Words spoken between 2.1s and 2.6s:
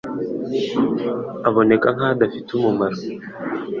dafite